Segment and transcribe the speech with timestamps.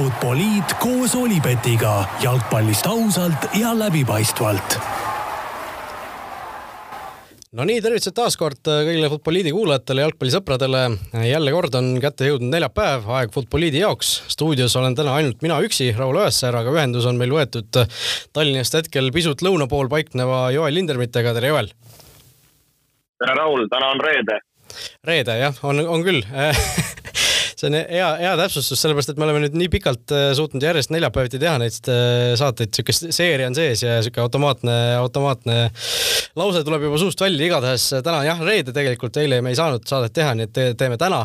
[0.00, 1.90] Futboliit koos Olipetiga
[2.22, 4.76] jalgpallist ausalt ja läbipaistvalt
[7.52, 10.80] no nii, tervitused taas kord kõigile Futboliidi kuulajatele, jalgpallisõpradele.
[11.28, 14.14] jälle kord on kätte jõudnud neljapäev, aeg Futboliidi jaoks.
[14.32, 17.82] stuudios olen täna ainult mina üksi, Raul Õessar, aga ühendus on meil võetud
[18.32, 21.68] Tallinnast hetkel pisut lõuna pool paikneva Joel Lindermitega, tere Joel!
[23.20, 24.40] tere Raul, täna on reede.
[25.04, 26.24] reede jah, on, on küll
[27.60, 30.92] see on hea, hea täpsustus, sellepärast et me oleme nüüd nii pikalt äh, suutnud järjest
[30.94, 35.58] neljapäeviti teha neid äh, saateid, siukest seeria on sees ja siuke automaatne, automaatne
[36.40, 39.84] lause tuleb juba suust välja, igatahes äh, täna jah, reede tegelikult, eile me ei saanud
[39.88, 41.20] saadet teha, nii et te, teeme täna.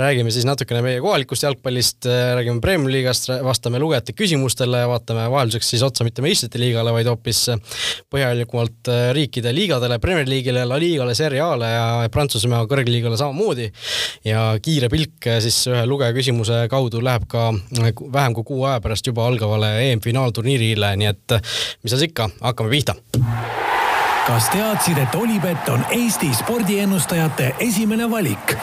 [0.00, 5.70] räägime siis natukene meie kohalikust jalgpallist, räägime Premiumi liigast, vastame lugejate küsimustele ja vaatame vahelduseks
[5.74, 7.44] siis otsa mitte meistrite liigale, vaid hoopis
[8.12, 13.70] põhjalikumalt riikide liigadele, Premier League'ile, La Ligale, Serie A-le ja Prantsusmaa kõrgliigale samamoodi.
[14.26, 17.50] ja kiire pilk siis ühe lugeja küsimuse kaudu läheb ka
[18.12, 21.38] vähem kui kuu aja pärast juba algavale EM-finaalturniirile, nii et
[21.82, 22.96] mis seal ikka, hakkame pihta
[24.26, 28.56] kas teadsid, et Olipet on Eesti spordiennustajate esimene valik?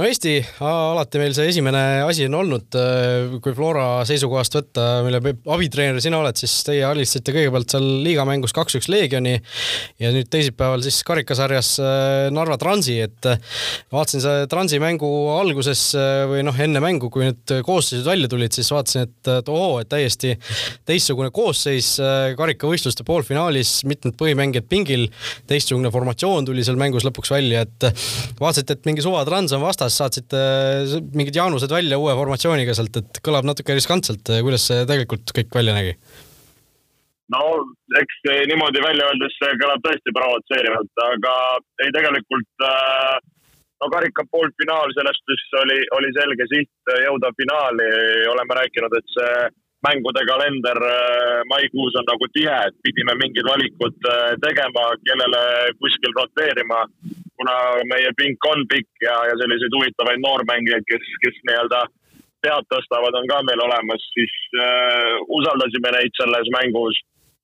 [0.00, 5.20] No Eesti, alati meil see esimene asi on olnud, äh, kui Flora seisukohast võtta, mille
[5.52, 9.34] abitreener sina oled, siis teie alistasite kõigepealt seal liigamängus kaks-üks Leegioni
[10.00, 13.42] ja nüüd teisipäeval siis karikasarjas äh, Narva Transi, et äh,
[13.92, 15.82] vaatasin see Transi mängu alguses
[16.30, 19.90] või noh, enne mängu, kui need koosseisud välja tulid, siis vaatasin, et, et ohoo, et
[19.90, 20.32] täiesti
[20.88, 21.92] teistsugune koosseis
[22.40, 25.08] karikavõistluste poolfinaalis, mitmed põhimängijad pingil,
[25.50, 27.90] teistsugune formatsioon tuli seal mängus lõpuks välja, et
[28.40, 32.96] vaatasite, et mingi suva Trans on vastas, saatsite äh, mingid jaanused välja uue formatsiooniga sealt,
[33.00, 35.94] et kõlab natuke riskantselt, kuidas see tegelikult kõik välja nägi?
[37.30, 37.42] no
[38.00, 41.34] eks niimoodi välja öeldes see kõlab tõesti provotseerivalt, aga
[41.84, 43.16] ei tegelikult äh,
[43.80, 47.88] no karika poolfinaal, selles suhtes oli, oli selge siht jõuda finaali,
[48.32, 49.34] oleme rääkinud, et see
[49.86, 54.10] mängude kalender äh, maikuus on nagu tihe, et pidime mingid valikud
[54.42, 55.44] tegema, kellele
[55.80, 56.82] kuskil roteerima
[57.40, 57.56] kuna
[57.88, 61.84] meie pink on pikk ja, ja selliseid huvitavaid noormängijaid, kes, kes nii-öelda
[62.44, 67.00] pead tõstavad, on ka meil olemas, siis äh, usaldasime neid selles mängus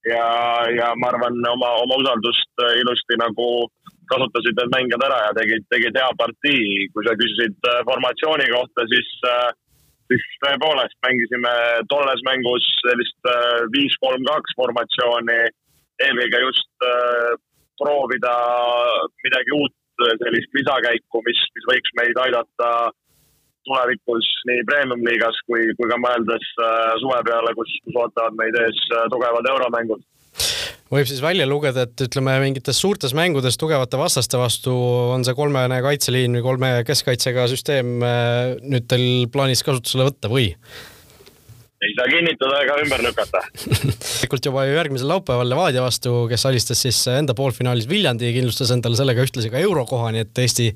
[0.08, 0.28] ja,
[0.72, 3.48] ja ma arvan, oma, oma usaldust äh, ilusti nagu
[4.12, 6.88] kasutasid need mängijad ära ja tegid, tegid hea partii.
[6.94, 9.48] kui sa küsisid äh, formatsiooni kohta, siis äh,
[10.10, 11.54] siis tõepoolest mängisime
[11.92, 15.40] tolles mängus sellist äh, viis, kolm, kaks formatsiooni,
[16.06, 16.86] eelkõige just
[17.80, 18.32] proovida
[19.24, 19.72] midagi uut
[20.22, 22.70] sellist lisakäiku, mis, mis võiks meid aidata
[23.66, 28.82] tulevikus nii premium-liigas kui, kui ka mõeldes äh, suve peale, kus, kus ootavad meid ees
[28.94, 30.04] äh, tugevad euromängud
[30.92, 34.74] võib siis välja lugeda, et ütleme, mingites suurtes mängudes tugevate vastaste vastu
[35.14, 40.52] on see kolmene kaitseliin või kolme keskkaitsega süsteem äh, nüüd teil plaanis kasutusele võtta või?
[41.84, 43.42] Ei saa kinnitada ega ümber lükata.
[44.22, 49.24] tegelikult juba järgmisel laupäeval Levadia vastu, kes alistas siis enda poolfinaalis Viljandi, kindlustas endale sellega
[49.26, 50.70] ühtlasi ka eurokoha, nii et Eesti,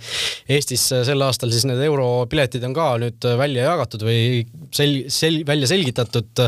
[0.53, 4.43] Eestis sel aastal siis need europiletid on ka nüüd välja jagatud või
[4.77, 6.44] sel-, sel-, välja selgitatud.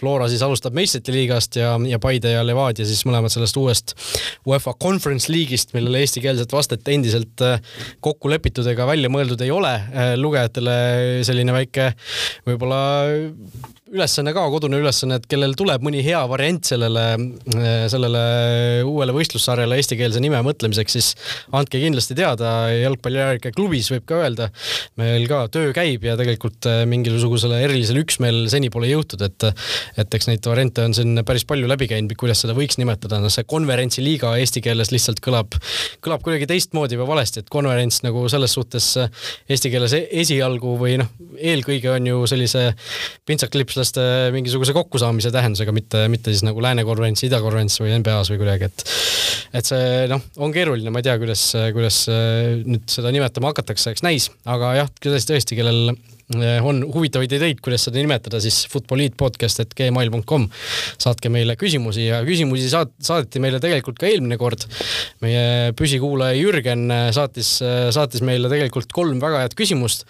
[0.00, 3.94] Flora siis alustab meistrite liigast ja, ja Paide ja Levadia siis mõlemad sellest uuest
[4.48, 7.44] UEFA Conference League'ist, millele eestikeelset vastet endiselt
[8.00, 9.76] kokku lepitud ega välja mõeldud ei ole.
[10.16, 10.80] lugejatele
[11.26, 11.90] selline väike
[12.48, 12.80] võib-olla
[13.90, 17.04] ülesanne ka, kodune ülesanne, et kellel tuleb mõni hea variant sellele,
[17.90, 18.20] sellele
[18.86, 21.08] uuele võistlussarjale eestikeelse nime mõtlemiseks, siis
[21.56, 24.50] andke kindlasti teada, jalgpallijärge klubis võib ka öelda.
[25.00, 29.48] meil ka töö käib ja tegelikult äh, mingisugusele erilisele üksmeelele seni pole jõutud, et
[29.98, 33.32] et eks neid variante on siin päris palju läbi käinud, kuidas seda võiks nimetada, noh
[33.32, 35.56] see konverentsiliiga eesti keeles lihtsalt kõlab,
[36.04, 39.10] kõlab kuidagi teistmoodi või valesti, et konverents nagu selles suhtes äh,
[39.50, 42.68] eesti keeles e-, esialgu või noh, eelkõige on ju sellise
[43.26, 48.32] pintsaklips sportlaste mingisuguse kokkusaamise tähendusega, mitte, mitte siis nagu Lääne konverents, Ida konverents või NBA-s
[48.32, 48.84] või kuidagi, et
[49.56, 54.04] et see noh, on keeruline, ma ei tea, kuidas, kuidas nüüd seda nimetama hakatakse, eks
[54.06, 60.46] näis, aga jah, tõesti, kellel Eh, on huvitavaid ideid, kuidas seda nimetada, siis futboliitpodcast.gmail.com.
[61.00, 64.66] saatke meile küsimusi ja küsimusi saat-, saadeti meile tegelikult ka eelmine kord.
[65.24, 70.06] meie püsikuulaja Jürgen eh, saatis, eh, saatis meile tegelikult kolm väga head küsimust.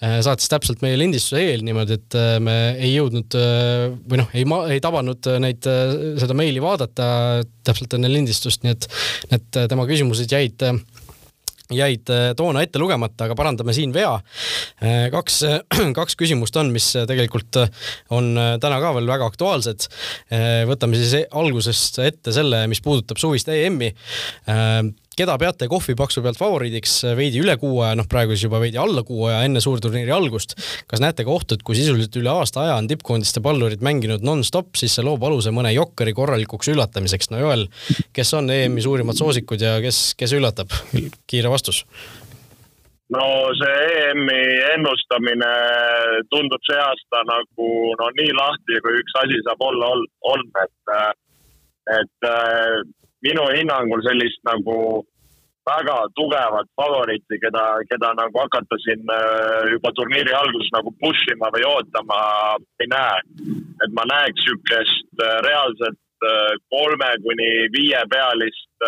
[0.00, 3.36] saatis täpselt meie lindistuse eel niimoodi, et me ei jõudnud
[4.06, 4.44] või noh, ei,
[4.76, 5.66] ei tabanud neid,
[6.20, 7.08] seda meili vaadata
[7.66, 8.88] täpselt enne lindistust, nii et
[9.32, 10.62] need tema küsimused jäid
[11.74, 14.12] jäid äh, toona ette lugemata, aga parandame siin vea.
[14.82, 15.40] Äh, kaks,
[15.98, 17.60] kaks küsimust on, mis tegelikult
[18.14, 19.88] on äh, täna ka veel väga aktuaalsed.
[20.68, 23.92] võtame siis algusest ette selle, mis puudutab suvist EM-i
[25.16, 29.04] keda peate kohvipaksu pealt favoriidiks veidi üle kuu aja, noh praegu siis juba veidi alla
[29.06, 30.56] kuu aja enne suurturniiri algust.
[30.90, 34.74] kas näete ka ohtu, et kui sisuliselt üle aasta aja on tippkoondiste pallurid mänginud nonstop,
[34.76, 37.32] siis see loob aluse mõne jokkeri korralikuks üllatamiseks?
[37.32, 37.66] no Joel,
[38.16, 40.76] kes on EM-i suurimad soosikud ja kes, kes üllatab?
[41.30, 41.84] kiire vastus
[43.14, 43.24] no
[43.56, 44.40] see EM-i
[44.74, 45.52] ennustamine
[46.32, 47.70] tundub see aasta nagu
[48.00, 49.94] no nii lahti, kui üks asi saab olla,
[50.32, 50.96] on, et,
[52.00, 52.30] et
[53.26, 54.78] minu hinnangul sellist nagu
[55.66, 59.02] väga tugevat favoriiti, keda, keda nagu hakata siin
[59.72, 62.18] juba turniiri alguses nagu push ima või ootama
[62.82, 63.18] ei näe.
[63.82, 66.28] et ma näeks niisugust reaalset
[66.70, 68.86] kolme kuni viie pealist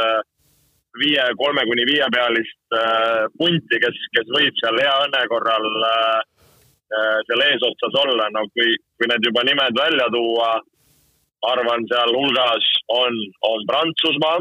[0.96, 6.18] viie, kolme kuni viiepealist äh, punti, kes, kes võib seal hea õnne korral äh,
[6.94, 10.52] äh, seal eesotsas olla, no kui, kui need juba nimed välja tuua,
[11.42, 13.12] arvan, sealhulgas on,
[13.42, 14.38] on Prantsusmaa,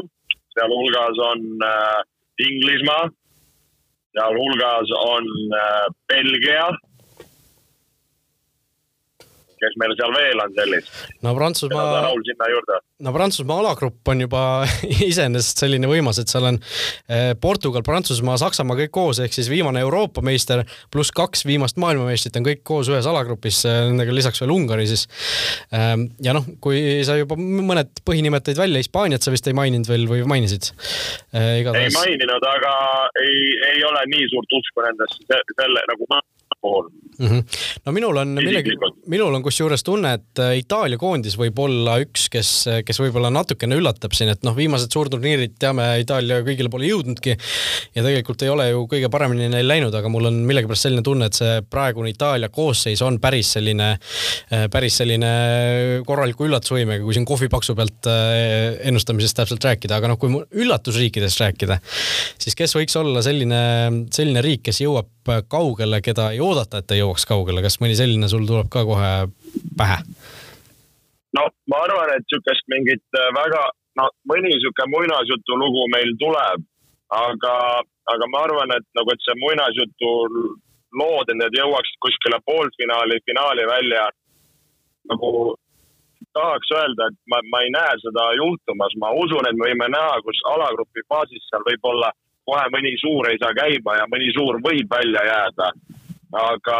[0.54, 2.00] sealhulgas on äh,
[2.46, 3.08] Inglismaa,
[4.14, 5.24] sealhulgas on
[5.62, 6.68] äh, Belgia
[9.60, 11.00] kes meil seal veel on sellist?
[11.26, 12.02] no Prantsusmaa.
[12.08, 12.80] Raul sinna juurde.
[13.04, 14.42] no Prantsusmaa alagrupp on juba
[15.10, 19.82] iseenesest selline võimas, et seal on eh, Portugal, Prantsusmaa, Saksamaa kõik koos, ehk siis viimane
[19.84, 24.54] Euroopa meister pluss kaks viimast maailmameistrit on kõik koos ühes alagrupis, eh, nendega lisaks veel
[24.54, 25.06] Ungari siis.
[25.74, 29.88] Ehm, ja noh, kui sa juba mõned põhinimed tõid välja, Hispaaniat sa vist ei maininud
[29.90, 30.72] veel või mainisid?
[31.32, 32.74] Eh, ei maininud, aga
[33.22, 33.38] ei,
[33.74, 36.08] ei ole nii suurt usku nendesse, selle nagu
[36.60, 36.88] puhul
[37.18, 37.26] mm.
[37.26, 37.42] -hmm.
[37.86, 38.74] no minul on millegi,
[39.06, 42.50] minul on kusjuures tunne, et äh, Itaalia koondis võib olla üks, kes,
[42.84, 48.04] kes võib-olla natukene üllatab siin, et noh, viimased suurturniirid teame, Itaalia kõigile pole jõudnudki ja
[48.04, 51.38] tegelikult ei ole ju kõige paremini neil läinud, aga mul on millegipärast selline tunne, et
[51.38, 53.90] see praegune Itaalia koosseis on päris selline,
[54.52, 55.32] äh, päris selline
[56.06, 60.32] korraliku üllatusvõimega, kui siin kohvipaksu pealt äh, ennustamisest täpselt rääkida, aga noh, kui
[60.64, 61.80] üllatusriikidest rääkida,
[62.38, 63.62] siis kes võiks olla selline,
[64.14, 65.14] selline riik, kes jõuab
[65.48, 69.12] kaugele, keda ei oodata, et ta jõuaks kaugele, kas mõni selline sul tuleb ka kohe
[69.78, 69.98] pähe?
[71.36, 73.62] no ma arvan, et niisugust mingit äh, väga,
[74.00, 76.64] no mõni niisugune muinasjutu lugu meil tuleb,
[77.14, 77.54] aga,
[78.14, 80.12] aga ma arvan, et nagu, et see muinasjutu
[80.98, 84.08] lood, et need jõuaksid kuskile poolfinaali, finaali välja
[85.08, 85.56] nagu
[86.36, 90.18] tahaks öelda, et ma, ma ei näe seda juhtumas, ma usun, et me võime näha,
[90.24, 92.12] kus alagrupi faasis seal võib olla
[92.48, 95.72] kohe mõni suur ei saa käima ja mõni suur võib välja jääda
[96.36, 96.78] aga,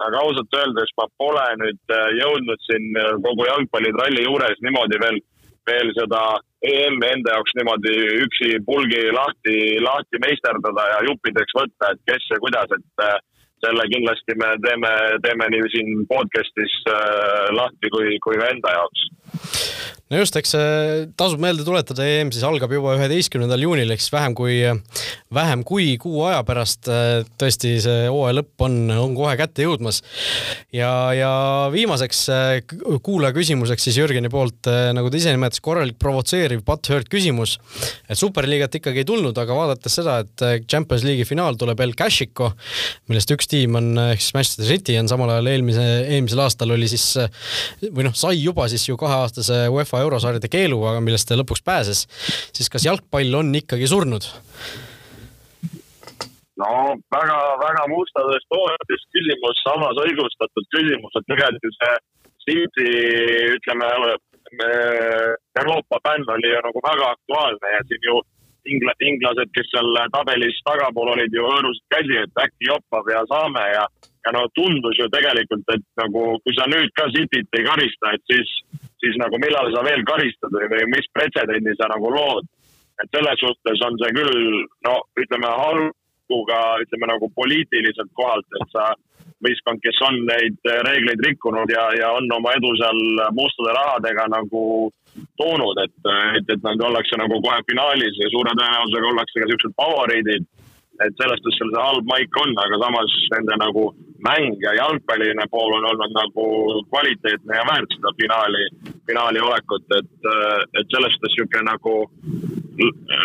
[0.00, 5.20] aga ausalt öeldes ma pole nüüd äh, jõudnud siin äh, kogu jalgpallitralli juures niimoodi veel,
[5.68, 6.22] veel seda
[6.66, 7.94] EM-i enda jaoks niimoodi
[8.24, 13.18] üksi pulgi lahti, lahti meisterdada ja juppideks võtta, et kes ja kuidas, et äh,
[13.64, 14.92] selle kindlasti me teeme,
[15.24, 16.74] teeme nii siin podcast'is
[17.56, 20.52] lahti kui, kui ka enda jaoks no just, eks
[21.18, 24.60] tasub meelde tuletada, EM siis algab juba üheteistkümnendal juunil siis vähem kui,
[25.34, 26.86] vähem kui kuu aja pärast.
[27.40, 30.02] tõesti, see hooaja lõpp on, on kohe kätte jõudmas.
[30.74, 31.30] ja, ja
[31.74, 32.20] viimaseks
[33.02, 37.56] kuulaja küsimuseks siis Jürgeni poolt, nagu ta ise nimetas, korralik provotseeriv butthurt küsimus.
[38.08, 42.52] et superliigat ikkagi ei tulnud, aga vaadates seda, et Champions League'i finaal tuleb El Casico,
[43.10, 46.86] millest üks tiim on ehk siis Manchester City on samal ajal eelmise, eelmisel aastal oli
[46.94, 47.10] siis
[47.90, 52.04] või noh, sai juba siis ju kaheaastase UEFA UEFA eurosarjade keeluga, millest ta lõpuks pääses,
[52.52, 54.26] siis kas jalgpall on ikkagi surnud?
[56.56, 56.68] no
[57.12, 61.96] väga-väga mustades toonides küsimus, samas õigustatud küsimus, et tegelikult ju see
[62.46, 62.90] City,
[63.56, 63.88] ütleme,
[65.58, 68.20] Euroopa bänn oli ju nagu väga aktuaalne ja siin ju
[68.72, 73.64] ingla-, inglased, kes seal tabelis tagapool olid ju hõõrusid käsi, et äkki joppab ja saame
[73.74, 73.84] ja
[74.26, 78.24] ja no tundus ju tegelikult, et nagu kui sa nüüd ka Cityt ei karista, et
[78.32, 78.50] siis,
[79.06, 82.46] siis nagu millal sa veel karistad või, või mis pretsedendi sa nagu lood.
[83.02, 84.36] et selles suhtes on see küll,
[84.86, 88.86] no ütleme halbuga, ütleme nagu poliitiliselt kohalt, et sa
[89.44, 93.02] võistkond, kes on neid reegleid rikkunud ja, ja on oma edu seal
[93.36, 94.62] mustade rahadega nagu
[95.36, 95.98] toonud, et,
[96.38, 100.48] et, et nad ollakse nagu kohe finaalis ja suure tõenäosusega ollakse ka siuksed favoriidid
[101.04, 103.84] et selles suhtes seal see halb maik on, aga samas nende nagu
[104.26, 106.46] mäng ja jalgpalliline pool on olnud nagu
[106.90, 108.68] kvaliteetne ja väärt seda finaali,
[109.08, 110.28] finaali olekut, et,
[110.78, 111.94] et selles suhtes niisugune nagu,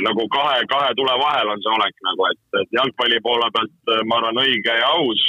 [0.07, 4.21] nagu kahe, kahe tule vahel on see olek nagu, et, et jalgpalli poole pealt ma
[4.21, 5.25] arvan õige ja aus,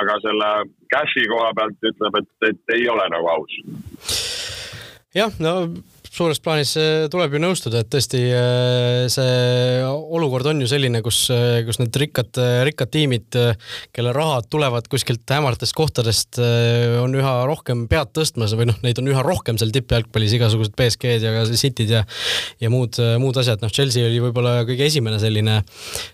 [0.00, 0.50] aga selle
[0.94, 3.58] cash'i koha pealt ütleb, et, et ei ole nagu aus.
[5.14, 5.56] jah, no
[6.12, 11.24] suures plaanis äh, tuleb ju nõustuda, et tõesti äh, see olukord on ju selline, kus,
[11.32, 12.36] äh, kus need rikkad,
[12.68, 13.38] rikkad tiimid,
[13.96, 16.40] kelle rahad tulevad kuskilt hämaratest kohtadest,
[17.00, 21.24] on üha rohkem pead tõstmas või noh, neid on üha rohkem seal tippjalgpallis, igasugused BSG-d
[21.24, 22.02] ja ka City'd ja
[22.60, 25.58] ja muud, muud asjad, noh, Chelsea oli võib-olla kõige esimene selline,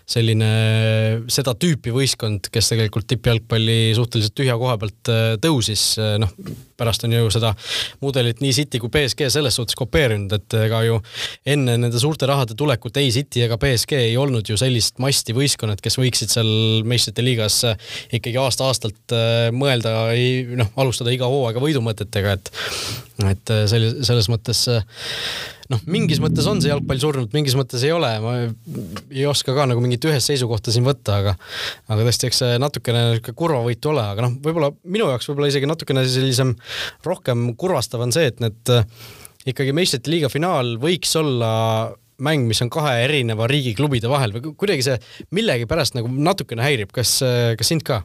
[0.07, 0.49] selline
[1.31, 5.13] seda tüüpi võistkond, kes tegelikult tippjalgpalli suhteliselt tühja koha pealt
[5.43, 5.91] tõusis,
[6.21, 6.31] noh,
[6.79, 7.51] pärast on ju seda
[8.03, 11.01] mudelit nii City kui BSG selles suhtes kopeerinud, et ega ju
[11.49, 15.81] enne nende suurte rahade tulekut ei City ega BSG ei olnud ju sellist masti võistkonnad,
[15.83, 16.49] kes võiksid seal
[16.87, 17.61] meistrite liigas
[18.13, 20.11] ikkagi aasta-aastalt äh, mõelda,
[20.59, 22.53] noh, alustada iga hooaega võidumõtetega, et
[23.27, 24.85] et äh, selles, selles mõttes äh,
[25.73, 29.67] noh, mingis mõttes on see jalgpall surnud, mingis mõttes ei ole, ma ei oska ka
[29.69, 31.35] nagu mingit ühest seisukohta siin võtta, aga
[31.89, 35.69] aga tõesti, eks see natukene niisugune kurvavõitu ole, aga noh, võib-olla minu jaoks võib-olla isegi
[35.69, 36.55] natukene sellisem
[37.05, 38.73] rohkem kurvastav on see, et need
[39.53, 41.51] ikkagi meistrite liiga finaal võiks olla
[42.19, 44.97] mäng, mis on kahe erineva riigi klubide vahel või kuidagi see
[45.35, 47.19] millegipärast nagu natukene häirib, kas,
[47.59, 48.03] kas sind ka?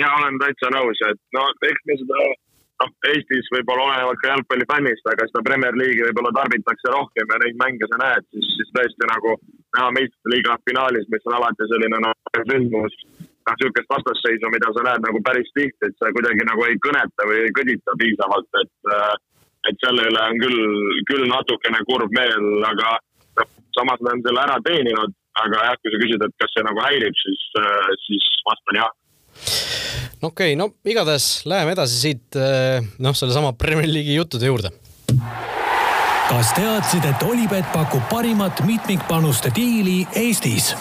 [0.00, 2.24] ja olen täitsa nõus, et no eks me seda
[2.82, 7.60] noh, Eestis võib-olla olenevalt ka jalgpallifännist, aga seda Premier League'i võib-olla tarbitakse rohkem ja neid
[7.62, 9.36] mänge sa näed, siis, siis tõesti nagu
[9.76, 12.18] näha meistrite liiga finaalis, mis on alati selline noh,
[12.50, 16.76] sündmus, noh, niisugust vastasseisu, mida sa näed nagu päris tihti, et see kuidagi nagu ei
[16.84, 19.16] kõneta või ei kõdita piisavalt, et äh,
[19.70, 20.60] et selle üle on küll,
[21.10, 22.96] küll natukene kurb meel, aga
[23.40, 26.66] noh, samas nad on selle ära teeninud, aga jah, kui sa küsid, et kas see
[26.68, 28.94] nagu häirib, siis, äh, siis vastan jah
[30.22, 34.72] no okei okay,, no igatahes läheme edasi siit äh, noh, sellesama Premier League'i juttude juurde.
[36.28, 40.72] kas teadsid, et Olipet pakub parimat mitmikpanuste diili Eestis?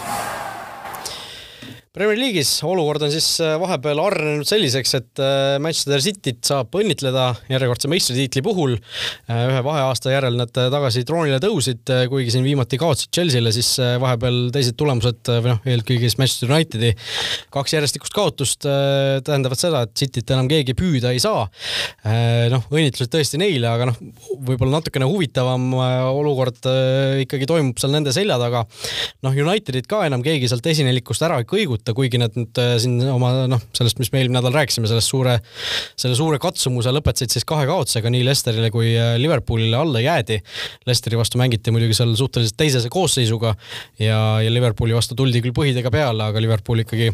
[1.95, 7.29] Premier League'is olukord on siis äh, vahepeal arenenud selliseks, et äh, Manchester Cityt saab õnnitleda
[7.47, 8.73] järjekordse meistritiitli puhul.
[9.31, 13.69] Äh, ühe vaheaasta järel nad tagasi troonile tõusid, kuigi siin viimati kaotasid Chelsea'le, siis
[14.03, 16.89] vahepeal teised tulemused või noh, eelkõige siis Manchester Unitedi
[17.55, 21.47] kaks järjestikust kaotust tähendavad seda, et Cityt enam keegi püüda ei saa.
[22.51, 24.01] noh, õnnitlused tõesti neile, aga noh,
[24.49, 25.71] võib-olla natukene huvitavam
[26.11, 26.67] olukord
[27.23, 28.65] ikkagi toimub seal nende selja taga.
[29.23, 32.75] noh, Unitedit ka enam keegi sealt esinelikust ära ei kõiguta võtta, kuigi nad nüüd äh,
[32.81, 35.37] siin oma noh, sellest, mis me eelmine nädal rääkisime, sellest suure,
[35.99, 40.39] selle suure katsumuse lõpetasid siis kahe kaotusega nii Lesterile kui äh, Liverpoolile alla jäädi.
[40.89, 43.53] Lesteri vastu mängiti muidugi seal suhteliselt teisese koosseisuga
[43.99, 47.11] ja, ja Liverpooli vastu tuldi küll põhidega peale, aga Liverpool ikkagi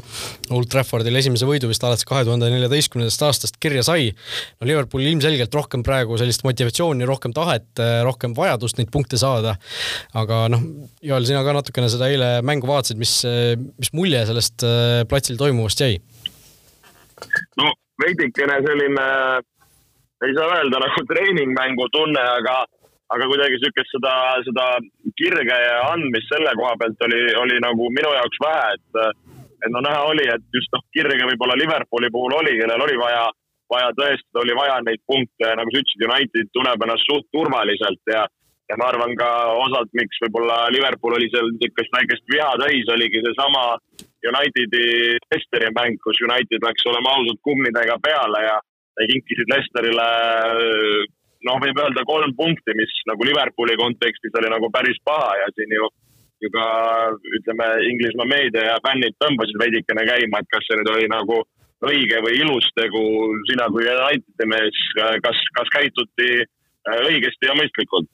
[0.56, 4.12] Old Traffordil esimese võidu vist alates kahe tuhande neljateistkümnendast aastast kirja sai.
[4.60, 9.58] no Liverpool ilmselgelt rohkem praegu sellist motivatsiooni, rohkem tahet, äh, rohkem vajadust neid punkte saada.
[10.16, 10.64] aga noh,
[11.04, 13.20] Joel, sina ka natukene seda eile mängu vaatasid, mis,
[13.82, 16.00] mis mulje sellest sellest äh, platsil toimuvast jäi?
[17.58, 19.08] no veidikene selline,
[20.26, 22.66] ei saa öelda nagu treeningmängu tunne, aga,
[23.14, 24.14] aga kuidagi niisugust seda,
[24.48, 24.66] seda
[25.18, 25.60] kirge
[25.92, 29.28] andmist selle koha pealt oli, oli nagu minu jaoks vähe, et
[29.62, 33.28] et no näha oli, et just noh, kirge võib-olla Liverpooli puhul oli, kellel oli vaja,
[33.70, 38.26] vaja tõestada, oli vaja neid punkte nagu sa ütlesid, United tunneb ennast suht turvaliselt ja
[38.72, 39.28] ja ma arvan ka
[39.62, 43.66] osalt, miks võib-olla Liverpool oli seal niisugust väikest viha täis, oligi seesama
[44.30, 44.84] Unitedi
[45.18, 48.60] Leicesteri mäng, kus United läks olema ausalt kummidega peale ja
[49.02, 50.08] kinkisid Leicesterile
[51.48, 55.74] noh, võib öelda kolm punkti, mis nagu Liverpooli kontekstis oli nagu päris paha ja siin
[55.78, 55.90] ju
[56.42, 56.68] ju ka
[57.38, 61.42] ütleme, Inglismaa meedia ja fännid tõmbasid veidikene käima, et kas see nüüd oli nagu
[61.86, 63.02] õige või ilus tegu,
[63.50, 64.80] sina kui Unitedi mees,
[65.26, 66.32] kas, kas käituti
[66.90, 68.10] õigesti ja mõistlikult?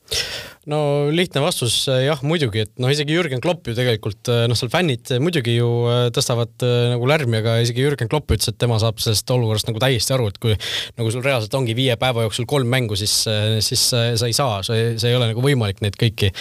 [0.67, 5.13] no lihtne vastus jah, muidugi, et noh, isegi Jürgen Klopp ju tegelikult noh, seal fännid
[5.23, 8.99] muidugi ju äh, tõstavad äh, nagu lärmi, aga isegi Jürgen Klopp ütles, et tema saab
[8.99, 10.57] sellest olukorrast nagu täiesti aru, et kui
[10.99, 14.59] nagu sul reaalselt ongi viie päeva jooksul kolm mängu, siis, äh, siis sa ei saa,
[14.67, 16.33] see, see ei ole nagu võimalik neid kõiki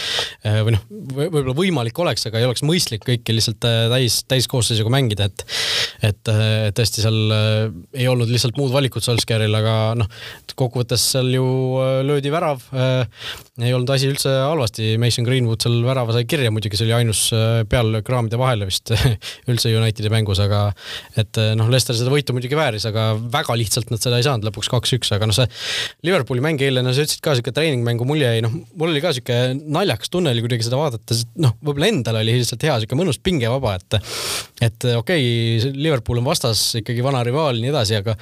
[0.67, 5.47] või noh, võib-olla võimalik oleks, aga ei oleks mõistlik kõiki lihtsalt täis, täiskoosseisuga mängida, et
[6.07, 6.29] et
[6.77, 7.17] tõesti seal
[7.97, 10.11] ei olnud lihtsalt muud valikut Solskjaeril, aga noh,
[10.57, 11.47] kokkuvõttes seal ju
[12.07, 12.63] löödi värav,
[13.63, 17.23] ei olnud asi üldse halvasti, Mason Greenwood seal värava sai kirja, muidugi see oli ainus
[17.35, 18.93] äh, peallöök raamide vahele vist
[19.51, 20.67] üldse Unitedi mängus, aga
[21.17, 24.47] et äh, noh, Leicester seda võitu muidugi vääris, aga väga lihtsalt nad seda ei saanud,
[24.49, 25.49] lõpuks kaks-üks, aga noh, see
[26.07, 29.15] Liverpooli mäng eile, no sa ütlesid ka siuke treeningmängu mulje jäi, noh, mul oli ka
[29.17, 33.21] siuke naljakas tunne oli kuidagi seda vaadates, noh, võib-olla endal oli lihtsalt hea siuke mõnus
[33.23, 34.01] pingevaba, et
[34.67, 35.25] et okei
[35.57, 38.17] okay,, Liverpool on vastas ikkagi vana rivaal, nii edasi, aga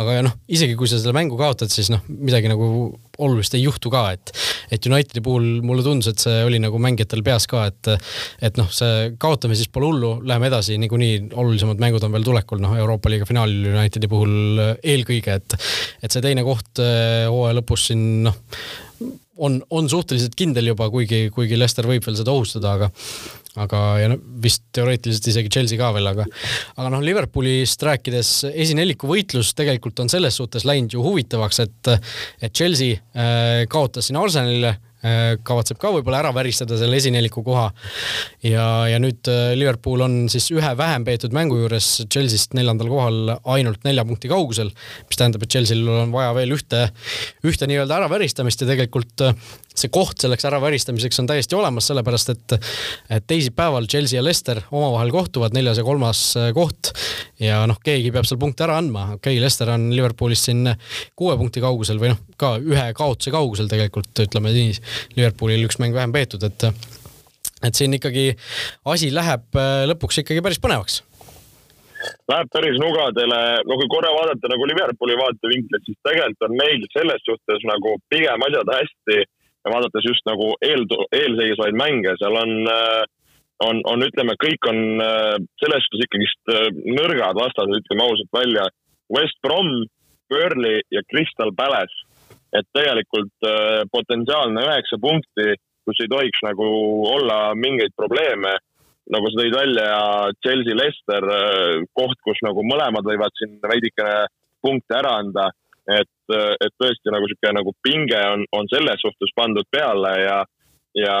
[0.00, 2.68] aga noh, isegi kui sa selle mängu kaotad, siis noh, midagi nagu
[3.18, 4.32] olulist ei juhtu ka, et
[4.74, 7.92] et Unitedi puhul mulle tundus, et see oli nagu mängijatel peas ka, et
[8.48, 12.62] et noh, see kaotame siis pole hullu, läheme edasi, niikuinii olulisemad mängud on veel tulekul,
[12.64, 15.58] noh, Euroopa liiga finaal Unitedi puhul eelkõige, et
[16.02, 18.40] et see teine koht eh, hooaja lõpus siin noh,
[19.36, 22.90] on, on suhteliselt kindel juba, kuigi, kuigi Leicester võib veel seda ohustada, aga
[23.60, 26.26] aga, ja no vist teoreetiliselt isegi Chelsea ka veel, aga
[26.76, 32.52] aga noh, Liverpoolist rääkides, esineliku võitlus tegelikult on selles suhtes läinud ju huvitavaks, et et
[32.54, 34.76] Chelsea äh, kaotas siin Arsenalile
[35.44, 37.66] kavatseb ka võib-olla ära väristada selle esineliku koha.
[38.44, 43.34] ja, ja nüüd äh, Liverpool on siis ühe vähem peetud mängu juures Chelsea'st neljandal kohal
[43.56, 44.72] ainult nelja punkti kaugusel,
[45.08, 46.86] mis tähendab, et Chelsea'l on vaja veel ühte,
[47.44, 49.36] ühte nii-öelda äraväristamist ja tegelikult äh,
[49.74, 52.54] see koht selleks äraväristamiseks on täiesti olemas, sellepärast et,
[53.26, 56.92] teisipäeval Chelsea ja Leicester omavahel kohtuvad, neljas ja kolmas äh, koht.
[57.42, 60.68] ja noh, keegi peab seal punkte ära andma, okei okay,, Leicester on Liverpoolist siin
[61.18, 64.76] kuue punkti kaugusel või noh, ka ühe kaotuse kaugusel tegelikult, ütleme nii.
[65.16, 66.68] Liverpoolil üks mäng vähem peetud, et,
[67.64, 68.30] et siin ikkagi
[68.90, 71.02] asi läheb äh, lõpuks ikkagi päris põnevaks
[72.28, 77.24] läheb päris nugadele, no kui korra vaadata nagu Liverpooli vaatevinklit, siis tegelikult on neil selles
[77.24, 80.84] suhtes nagu pigem asjad hästi ja vaadates just nagu eel,
[81.20, 83.02] eelseisvaid mänge, seal on, äh,
[83.64, 86.54] on, on, ütleme, kõik on äh, selles suhtes ikkagist
[86.98, 88.68] nõrgad vastased, ütleme ausalt välja.
[89.12, 89.70] West Brom,
[90.32, 92.03] Burnley ja Crystal Palace,
[92.54, 93.48] et tegelikult
[93.90, 96.68] potentsiaalne üheksa punkti, kus ei tohiks nagu
[97.10, 98.54] olla mingeid probleeme
[99.12, 99.88] nagu sa tõid välja,
[100.40, 101.26] Chelsea, Leicester,
[101.92, 104.22] koht, kus nagu mõlemad võivad siin veidikene
[104.64, 105.50] punkte ära anda
[105.88, 106.34] et,
[106.64, 110.38] et tõesti nagu sihuke nagu pinge on, on selles suhtes pandud peale ja,
[110.96, 111.18] ja,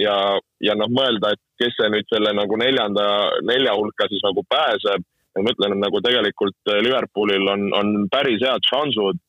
[0.00, 0.16] ja,
[0.64, 3.06] ja noh, mõelda, et kes see nüüd selle nagu neljanda,
[3.44, 5.04] nelja hulka siis nagu pääseb.
[5.36, 9.25] ma ütlen, et nagu tegelikult Liverpoolil on, on päris head šansud äh,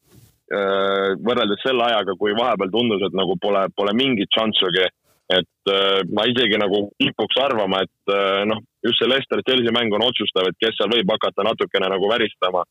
[0.48, 4.88] võrreldes selle ajaga, kui vahepeal tundus, et nagu pole, pole mingit šanssugi.
[5.28, 10.06] et äh, ma isegi nagu kipuks arvama, et äh, noh, just see Leicester-Chelsea mäng on
[10.08, 12.64] otsustav, et kes seal võib hakata natukene nagu väristama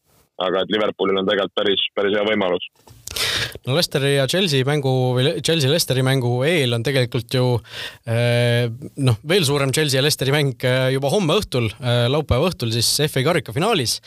[0.42, 2.68] aga et Liverpoolil on tegelikult päris, päris hea võimalus
[3.66, 7.44] no Leicesteri ja Chelsea mängu või Chelsea-Leicesteri mängu eel on tegelikult ju
[8.08, 8.68] eh,
[9.02, 12.90] noh, veel suurem Chelsea ja Leicesteri mäng eh, juba homme õhtul, eh, laupäeva õhtul siis
[13.10, 13.98] FA karika finaalis,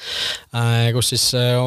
[0.95, 1.25] kus siis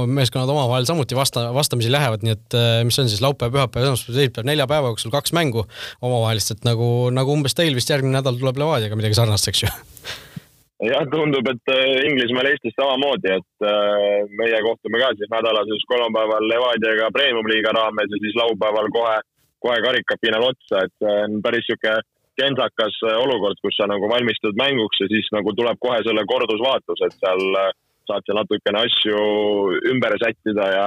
[0.09, 4.49] meeskonnad omavahel samuti vasta, vastamisi lähevad, nii et mis on siis laupäev, pühapäev, esmaspäev, teisipäev,
[4.49, 5.65] nelja päeva jooksul kaks mängu
[6.01, 9.73] omavahelist, et nagu, nagu umbes teil vist järgmine nädal tuleb Levadiaga midagi sarnast, eks ju
[10.83, 16.49] jah, tundub, et äh, Inglismaal, Eestis samamoodi, et äh, meie kohtume ka siis nädalases kolmapäeval
[16.51, 19.21] Levadiaga premium-liiga raames ja siis laupäeval kohe,
[19.63, 21.95] kohe karikafinaal otsa, et see on päris sihuke
[22.41, 27.07] kentsakas äh, olukord, kus sa nagu valmistud mänguks ja siis nagu tuleb kohe selle kordusvaatus,
[27.07, 27.47] et seal
[28.11, 29.19] saad seal natukene asju
[29.93, 30.87] ümber sättida ja,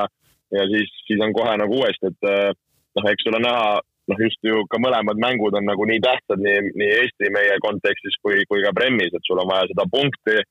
[0.52, 2.58] ja siis, siis on kohe nagu uuesti, et
[3.00, 3.78] noh, eks ole näha
[4.10, 8.18] noh, just ju ka mõlemad mängud on nagu nii tähtsad nii, nii Eesti meie kontekstis
[8.24, 10.44] kui, kui ka Premis, et sul on vaja seda punkti,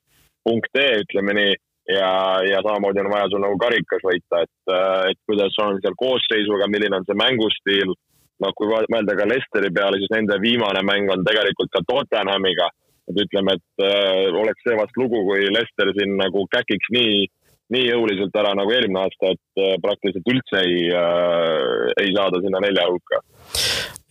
[0.45, 1.53] punkt E, ütleme nii,
[1.95, 2.09] ja,
[2.45, 4.73] ja samamoodi on vaja sul nagu karikas võita, et,
[5.11, 7.95] et kuidas on seal koosseisuga, milline on see mängustiil.
[8.43, 12.67] noh, kui mõelda ka Lesteri peale, siis nende viimane mäng on tegelikult ka Tottenhamiga.
[13.07, 17.27] et ütleme, et äh, oleks see vast lugu, kui Lester siin nagu käkiks nii
[17.73, 22.61] nii jõuliselt ära nagu eelmine aasta, et äh, praktiliselt üldse ei äh,, ei saada sinna
[22.63, 23.21] nelja hulka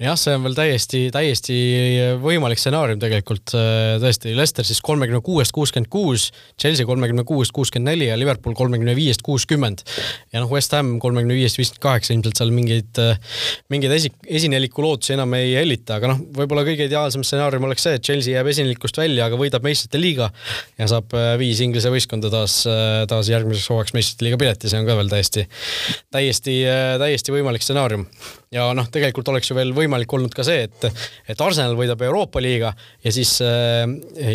[0.03, 1.57] jah, see on veel täiesti, täiesti
[2.19, 6.25] võimalik stsenaarium tegelikult, äh, tõesti, Leicester siis kolmekümne kuuest kuuskümmend kuus,
[6.59, 9.85] Chelsea kolmekümne kuuest kuuskümmend neli ja Liverpool kolmekümne viiest kuuskümmend.
[10.35, 13.39] ja noh, West Ham kolmekümne viiest viiskümmend kaheksa, ilmselt seal mingeid, äh,
[13.71, 17.95] mingeid esi, esineliku lootusi enam ei hellita, aga noh, võib-olla kõige ideaalsem stsenaarium oleks see,
[17.95, 20.33] et Chelsea jääb esinelikust välja, aga võidab meistrite liiga
[20.75, 22.65] ja saab äh, viis Inglise võistkonda taas,
[23.07, 25.47] taas järgmiseks hooajaks meistrite liiga pileti, see on ka veel täiesti,
[26.11, 26.63] täiesti,
[26.99, 28.09] täiesti võimalik stsenaarium.
[28.55, 30.87] Ja noh, tegelikult oleks ju veel võimalik olnud ka see, et,
[31.31, 32.73] et Arsenal võidab Euroopa liiga
[33.05, 33.85] ja siis äh,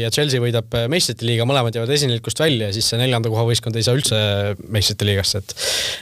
[0.04, 3.80] ja Chelsea võidab meistrite liiga, mõlemad jäävad esinelikust välja ja siis see neljanda koha võistkond
[3.80, 4.20] ei saa üldse
[4.68, 5.56] meistrite liigasse, et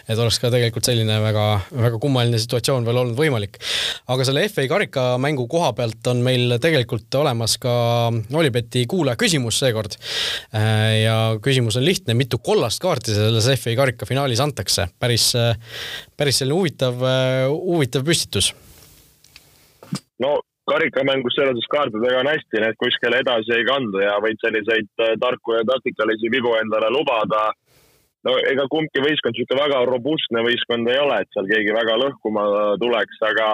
[0.08, 3.60] et oleks ka tegelikult selline väga, väga kummaline situatsioon veel olnud võimalik.
[4.08, 7.76] aga selle FA karika mängu koha pealt on meil tegelikult olemas ka
[8.38, 9.98] Olibeti kuulaja küsimus seekord.
[10.56, 14.88] Äh, ja küsimus on lihtne, mitu kollast kaarti selles FA karika finaalis antakse?
[15.00, 15.32] päris,
[16.18, 17.04] päris selline huvitav,
[17.54, 18.54] huvitav püstitus
[20.24, 20.38] no
[20.72, 25.56] karikamängus suhtes kaartidega on hästi, need kuskile edasi ei kandu ja võid selliseid äh, tarku
[25.56, 27.52] ja taktikalisi vigu endale lubada.
[28.28, 32.44] no ega kumbki võistkond niisugune väga robustne võistkond ei ole, et seal keegi väga lõhkuma
[32.82, 33.54] tuleks, aga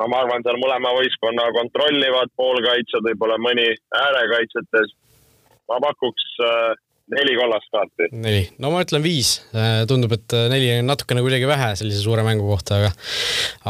[0.00, 3.68] no ma arvan, seal mõlema võistkonna kontrollivad poolkaitsjad, võib-olla mõni
[4.04, 4.96] äärekaitsjates.
[5.68, 6.72] ma pakuks, äh,
[7.12, 8.08] neli kollast kaarti.
[8.18, 9.36] neli, no ma ütlen viis.
[9.54, 12.90] Äh, tundub, et äh, neli on natukene kuidagi vähe sellise suure mängu kohta, aga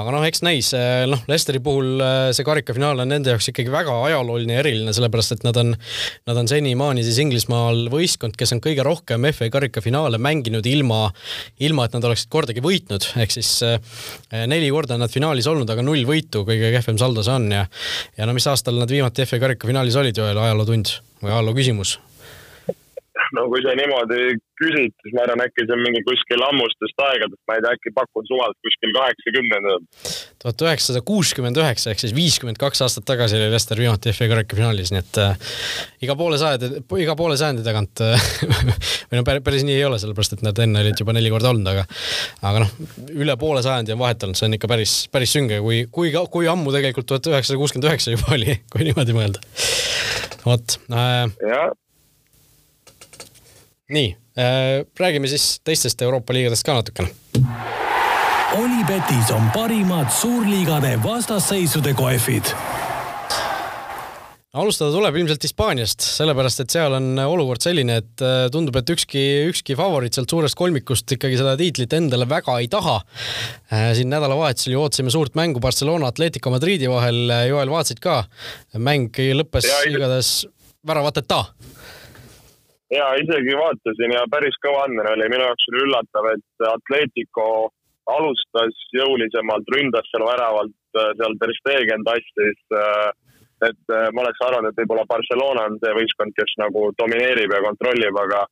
[0.00, 0.70] aga noh, eks näis.
[0.76, 2.00] Äh, noh, Lesteri puhul
[2.36, 5.74] see karikafinaal on nende jaoks ikkagi väga ajalooline ja eriline, sellepärast et nad on,
[6.28, 11.04] nad on senimaani siis Inglismaal võistkond, kes on kõige rohkem FA karikafinaale mänginud ilma,
[11.60, 13.52] ilma et nad oleksid kordagi võitnud, ehk siis
[14.32, 17.66] neli korda on nad finaalis olnud, aga null võitu, kõige kehvem saldo see on ja
[18.16, 21.98] ja no mis aastal nad viimati FA karikafinaalis olid, Joel, ajalootund või ajaloo küsimus?
[23.34, 27.40] No kui sa niimoodi küsid, siis ma arvan, äkki see on mingi kuskil ammustest aegadest,
[27.48, 29.84] ma ei tea, äkki pakun suvalt kuskil kaheksakümnendad.
[30.42, 34.58] tuhat üheksasada kuuskümmend üheksa ehk siis viiskümmend kaks aastat tagasi oli Lester viimati FA karika
[34.58, 35.52] finaalis, nii et äh,
[36.06, 38.28] iga poole sajandi, iga poole sajandi tagant äh,
[39.10, 41.52] või no päris, päris nii ei ole, sellepärast et nad enne olid juba neli korda
[41.52, 41.86] olnud, aga
[42.48, 42.74] aga noh,
[43.12, 46.48] üle poole sajandi on vahet olnud, see on ikka päris, päris sünge, kui, kui, kui
[46.50, 49.44] ammu tegelikult tuhat üheksasada kuuskümmend üheksa juba oli, kui niimoodi mõelda.
[50.46, 51.74] vot äh,.
[53.92, 57.12] Nii äh,, räägime siis teistest Euroopa liigadest ka natukene.
[58.56, 62.54] Olipetis on parimad suurliigade vastasseisude kohvid
[64.56, 69.22] alustada tuleb ilmselt Hispaaniast, sellepärast et seal on olukord selline, et äh, tundub, et ükski,
[69.50, 72.96] ükski favoriit sealt suurest kolmikust ikkagi seda tiitlit endale väga ei taha.
[73.68, 77.20] Äh, siin nädalavahetusel ju ootasime suurt mängu Barcelona Atletico Madridi vahel,
[77.50, 78.22] Joel, vaatasid ka?
[78.80, 80.30] mäng lõppes igatahes
[80.86, 81.44] väravateta
[82.94, 87.48] ja isegi vaatasin ja päris kõva andmine oli, minu jaoks oli üllatav, et Atletico
[88.06, 92.60] alustas jõulisemalt, ründas seal väravalt, seal Ter Stegen tassis.
[93.66, 98.18] et ma oleks arvanud, et võib-olla Barcelona on see võistkond, kes nagu domineerib ja kontrollib,
[98.20, 98.42] aga,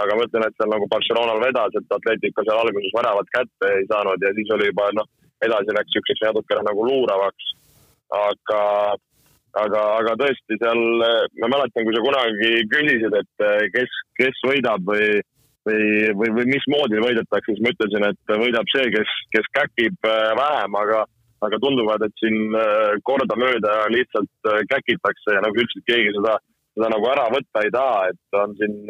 [0.00, 3.84] aga ma ütlen, et seal nagu Barcelonal vedas, et Atletico seal alguses väravat kätte ei
[3.90, 5.10] saanud ja siis oli juba noh,
[5.44, 7.52] edasi läks niisuguseks natukene nagu luuravaks.
[8.14, 8.62] aga
[9.60, 10.82] aga, aga tõesti seal,
[11.42, 15.20] ma mäletan, kui sa kunagi küsisid, et eh, kes, kes võidab või,
[15.68, 15.84] või,
[16.20, 20.78] või, või mismoodi võidetakse, siis ma ütlesin, et võidab see, kes, kes käkib eh, vähem,
[20.80, 21.04] aga,
[21.46, 26.36] aga tunduvad, et siin eh, kordamööda lihtsalt käkitakse ja nagu ütlesid, keegi seda,
[26.74, 28.80] seda nagu ära võtta ei taha, et on siin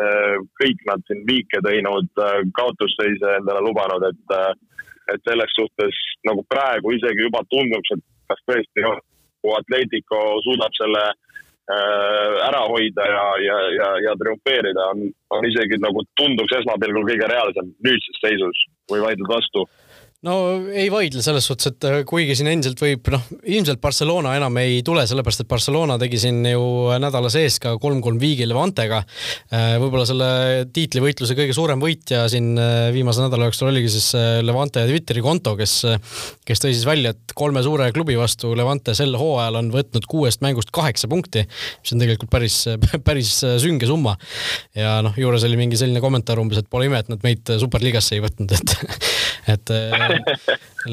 [0.60, 2.08] kõik nad siin viike teinud,
[2.56, 4.38] kaotusseise endale lubanud, et,
[5.12, 9.02] et selles suhtes nagu praegu isegi juba tunduks, et kas tõesti on
[9.58, 15.04] Atletico suudab selle äh, ära hoida ja, ja, ja, ja triumfeerida, on,
[15.36, 19.66] on isegi nagu tunduks esmapilgul kõige reaalsem nüüdses seisus või vaidled vastu
[20.24, 20.34] no
[20.72, 24.80] ei vaidle selles suhtes, et äh, kuigi siin endiselt võib, noh, ilmselt Barcelona enam ei
[24.86, 26.64] tule, sellepärast et Barcelona tegi siin ju
[27.02, 29.02] nädala sees ka kolm-kolm viigi Levantega.
[29.52, 30.28] Äh, võib-olla selle
[30.74, 34.10] tiitlivõitluse kõige suurem võitja siin äh, viimase nädala jooksul oligi siis
[34.44, 35.76] Levante Twitteri konto, kes,
[36.46, 40.44] kes tõi siis välja, et kolme suure klubi vastu Levante sel hooajal on võtnud kuuest
[40.44, 42.62] mängust kaheksa punkti, mis on tegelikult päris,
[43.08, 44.16] päris sünge summa.
[44.78, 48.16] ja noh, juures oli mingi selline kommentaar umbes, et pole ime, et nad meid superliigasse
[48.16, 48.76] ei võtnud, et
[49.54, 49.70] et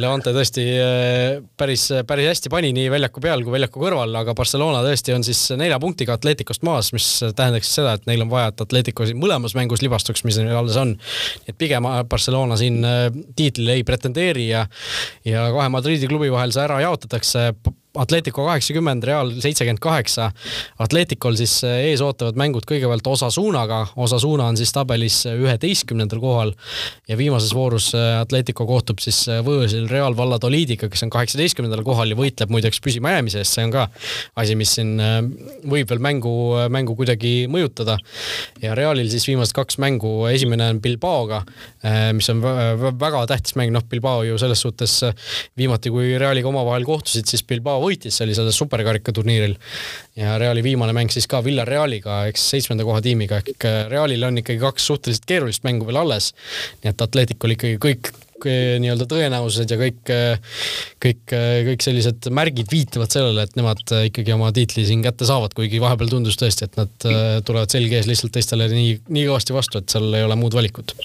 [0.01, 4.84] Leante tõesti äh, päris, päris hästi pani nii väljaku peal kui väljaku kõrval, aga Barcelona
[4.86, 8.63] tõesti on siis nelja punktiga Atleticost maas, mis tähendaks seda, et neil on vaja, et
[8.63, 10.95] Atletico mõlemas mängus libastuks, mis neil alles on.
[11.47, 13.03] et pigem Barcelona siin äh,
[13.36, 14.65] tiitlile ei pretendeeri ja,
[15.27, 17.51] ja kahe Madridi klubi vahel see ära jaotatakse
[17.99, 20.30] Atletico kaheksakümmend, Real seitsekümmend kaheksa.
[20.80, 26.54] Atleticol siis eh, ees ootavad mängud kõigepealt Osasuunaga, Osasuna on siis tabelis üheteistkümnendal kohal.
[27.12, 32.13] Ja viimases voorus eh, Atletico kohtub siis eh, võõrsil Real Valladolidiga, kes on kaheksateistkümnendal kohal
[32.13, 33.89] ja võitleb muideks püsimajäämise eest, see on ka
[34.39, 34.95] asi, mis siin
[35.67, 36.34] võib veel mängu,
[36.71, 37.97] mängu kuidagi mõjutada.
[38.63, 41.41] ja Realil siis viimased kaks mängu, esimene on Bilbaoga,
[42.15, 44.97] mis on väga tähtis mäng, noh, Bilbao ju selles suhtes
[45.58, 49.58] viimati, kui Realiga omavahel kohtusid, siis Bilbao võitis, see oli sellel superkarika turniiril.
[50.20, 54.62] ja Reali viimane mäng siis ka Villarealiga, eks seitsmenda koha tiimiga, ehk Realil on ikkagi
[54.62, 56.34] kaks suhteliselt keerulist mängu veel alles.
[56.84, 60.00] nii et Atleticul ikkagi kõik nii-öelda tõenäosused ja kõik,
[61.04, 61.34] kõik,
[61.67, 66.10] kõik sellised märgid viitavad sellele, et nemad ikkagi oma tiitli siin kätte saavad, kuigi vahepeal
[66.10, 67.10] tundus tõesti, et nad
[67.46, 70.96] tulevad selge ees lihtsalt teistele nii, nii kõvasti vastu, et seal ei ole muud valikut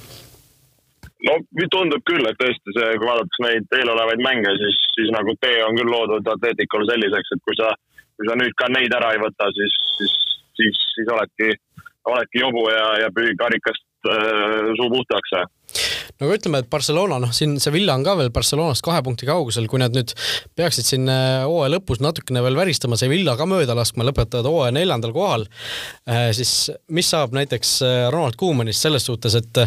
[1.27, 5.59] no tundub küll, et tõesti see, kui vaadatakse neid eelolevaid mänge, siis, siis nagu tee
[5.67, 7.73] on küll loodud Atleticule selliseks, et kui sa,
[8.17, 10.17] kui sa nüüd ka neid ära ei võta, siis, siis,
[10.61, 11.53] siis, siis oledki,
[12.13, 15.37] oledki jobu ja, ja pühi karikast äh, suu puhtaks.
[16.17, 19.27] No aga ütleme, et Barcelona, noh, siin see Villa on ka veel Barcelonast kahe punkti
[19.29, 20.15] kaugusel, kui nad nüüd
[20.57, 24.73] peaksid siin äh, hooaja lõpus natukene veel väristama, see Villa ka mööda laskma, lõpetavad hooaja
[24.79, 25.45] neljandal kohal,
[26.09, 29.67] äh, siis mis saab näiteks äh, Ronald Koemanist selles suhtes, et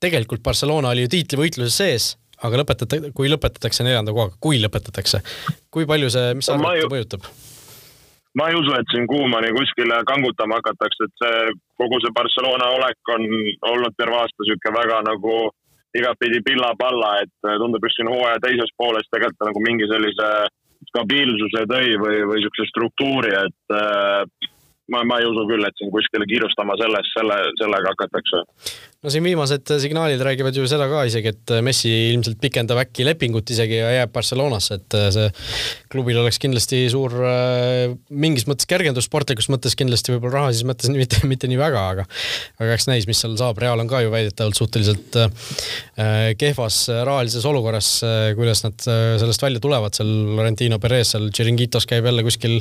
[0.00, 2.08] tegelikult Barcelona oli ju tiitlivõitluses sees,
[2.46, 5.22] aga lõpetada, kui lõpetatakse neljanda kohaga, kui lõpetatakse,
[5.72, 7.26] kui palju see, mis sa arvad, mõjutab?
[8.38, 13.14] ma ei usu, et siin Kuumani kuskile kangutama hakatakse, et see kogu see Barcelona olek
[13.16, 13.26] on
[13.72, 15.34] olnud terve aasta sihuke väga nagu
[15.98, 20.28] igatpidi pilla-palla, et tundub just siin hooaja teises pooles tegelikult nagu mingi sellise
[20.92, 24.22] stabiilsuse tõi või, või siukse struktuuri, et äh,
[24.92, 28.44] ma, ma ei usu küll, et siin kuskile kiirustama selles, selle, sellega hakatakse.
[29.00, 33.48] No siin viimased signaalid räägivad ju seda ka isegi, et Messi ilmselt pikendab äkki lepingut
[33.48, 35.30] isegi ja jääb Barcelonasse, et see
[35.90, 41.22] klubil oleks kindlasti suur äh, mingis mõttes kergendus, sportlikus mõttes kindlasti võib-olla rahalises mõttes mitte,
[41.30, 42.04] mitte nii väga, aga
[42.60, 47.48] aga eks näis, mis seal saab, Real on ka ju väidetavalt suhteliselt äh, kehvas rahalises
[47.48, 52.60] olukorras, äh, kuidas nad sellest välja tulevad, seal Laurentino Perez seal Tširingitos käib jälle kuskil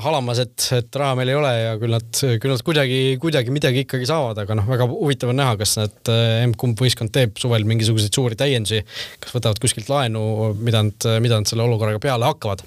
[0.00, 3.84] halamas, et, et raha meil ei ole ja küll nad, küll nad kuidagi, kuidagi midagi
[3.86, 7.66] ikkagi saavad, aga noh, väga huvitav on näha, kas nad, äh, emb-kumb võistkond teeb suvel
[7.68, 8.82] mingisuguseid suuri täiendusi,
[9.22, 12.64] kas võtavad kuskilt laenu, mida nad, mida nad selle olukorraga peale hakkavad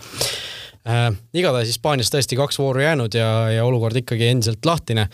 [0.87, 1.11] äh,.
[1.37, 5.07] igatahes Hispaanias tõesti kaks vooru jäänud ja, ja olukord ikkagi endiselt lahtine.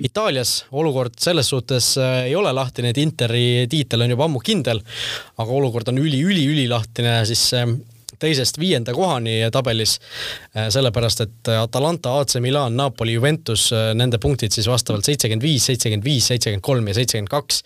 [0.00, 4.80] Itaalias olukord selles suhtes äh, ei ole lahtine, et Interi tiitel on juba ammu kindel,
[5.36, 7.68] aga olukord on üli-üli-ülilahtine, siis äh,
[8.20, 9.96] teisest viienda kohani tabelis,
[10.54, 15.66] äh, sellepärast et Atalanta, AC Milan, Napoli, Juventus, äh, nende punktid siis vastavalt seitsekümmend viis,
[15.70, 17.62] seitsekümmend viis, seitsekümmend kolm ja seitsekümmend kaks.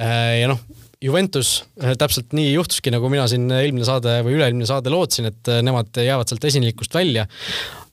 [0.00, 0.62] Äh, ja noh,
[0.98, 5.94] Juventus täpselt nii juhtuski, nagu mina siin eelmine saade või üle-eelmine saade lootsin, et nemad
[5.94, 7.28] jäävad sealt esinelikust välja.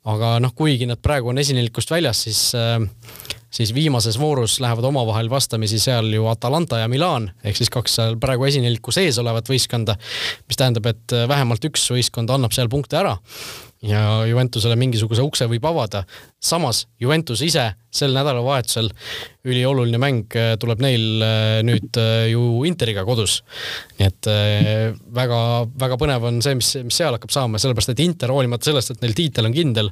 [0.09, 2.41] aga noh, kuigi nad praegu on esinelikust väljas, siis
[3.55, 8.47] siis viimases voorus lähevad omavahel vastamisi seal ju Atalanta ja Milan ehk siis kaks praegu
[8.49, 9.95] esineliku sees olevat võistkonda,
[10.47, 13.15] mis tähendab, et vähemalt üks võistkond annab seal punkte ära
[13.85, 16.03] ja Juventusele mingisuguse ukse võib avada.
[16.45, 18.89] Samas Juventus ise sel nädalavahetusel
[19.45, 23.37] ülioluline mäng äh, tuleb neil äh, nüüd äh, ju Interiga kodus.
[23.95, 24.27] nii et
[25.15, 29.05] väga-väga põnev on see, mis, mis seal hakkab saama, sellepärast et Inter hoolimata sellest, et
[29.05, 29.91] neil tiitel on kindel,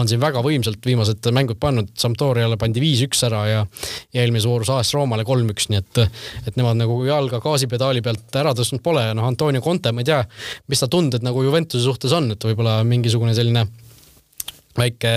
[0.00, 3.60] on siin väga võimsalt viimased mängud pannud, Sampdoriale pandi viis-üks ära ja
[4.14, 6.02] ja eelmises voorus AS Roomale kolm-üks, nii et
[6.48, 10.08] et nemad nagu jalga gaasipedaali pealt ära tõstnud pole ja noh, Antonio Conte, ma ei
[10.08, 10.22] tea,
[10.72, 13.66] mis ta tunded nagu Juventuse suhtes on, et võib-olla mingisugune selline
[14.78, 15.12] väike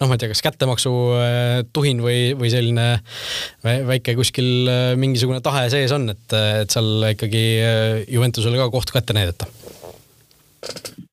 [0.00, 2.86] noh, ma ei tea, kas kättemaksutuhin äh, või, või selline
[3.64, 6.26] väike kuskil äh, mingisugune tahe sees on, et,
[6.62, 9.48] et seal ikkagi äh, Juventusele ka koht kätte näidata?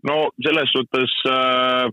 [0.07, 1.87] no selles suhtes äh,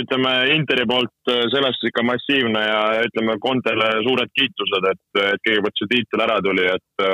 [0.00, 5.90] ütleme Interi poolt sellest ikka massiivne ja ütleme Kontele suured kiitused, et, et kõigepealt see
[5.94, 7.10] tiitel ära tuli, et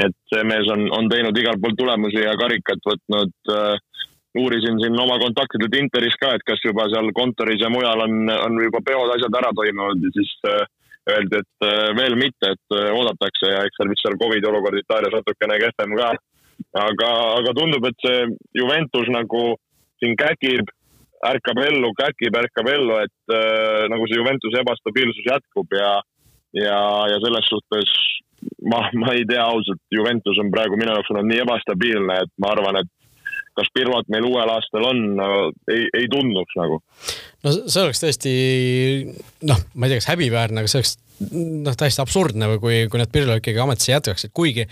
[0.00, 3.74] et see mees on, on teinud igal pool tulemusi ja karikat võtnud äh,
[4.38, 8.58] uurisin siin oma kontaktidelt Interis ka, et kas juba seal kontoris ja mujal on, on
[8.62, 10.66] juba peod, asjad ära toimunud ja siis äh,
[11.10, 14.78] öeldi, et äh, veel mitte, et äh, oodatakse ja eks seal vist seal Covidi olukord
[14.78, 16.12] Itaalias natukene kehvem ka.
[16.76, 18.28] aga, aga tundub, et see
[18.60, 19.42] Juventus nagu
[20.00, 20.70] siin käkib,
[21.26, 25.92] ärkab ellu, käkib, ärkab ellu, et äh, nagu see Juventuse ebastabiilsus jätkub ja,
[26.56, 26.80] ja,
[27.12, 27.92] ja selles suhtes
[28.70, 32.54] ma, ma ei tea ausalt, Juventus on praegu minu jaoks olnud nii ebastabiilne, et ma
[32.54, 32.90] arvan, et
[33.60, 35.04] kas Pirvat meil uuel aastal on
[35.70, 36.80] ei, ei tunduks nagu.
[37.44, 38.34] no see oleks tõesti
[39.48, 40.96] noh, ma ei tea, kas häbiväärne, aga see oleks
[41.28, 44.66] noh, täiesti absurdne või kui, kui need Pirlo ikkagi ametisse jätkaksid, kuigi,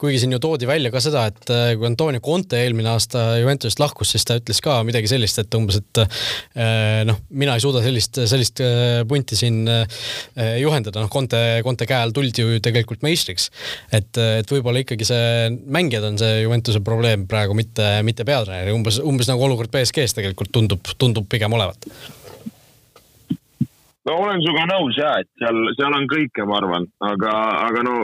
[0.00, 3.82] kuigi siin ju toodi välja ka seda, et äh, kui Antonio Conte eelmine aasta Juventusest
[3.82, 7.82] lahkus, siis ta ütles ka midagi sellist, et umbes, et äh, noh, mina ei suuda
[7.84, 9.62] sellist, sellist äh, punti siin
[10.60, 13.50] juhendada, noh, Conte, Conte käe all tuldi ju tegelikult meistriks.
[13.92, 19.00] et, et võib-olla ikkagi see, mängijad on see Juventuse probleem praegu, mitte, mitte peatreener, umbes,
[19.04, 21.88] umbes nagu olukord BSG-s tegelikult tundub, tundub pigem olevat
[24.08, 27.34] no olen sinuga nõus ja, et seal, seal on kõike, ma arvan, aga,
[27.68, 27.96] aga no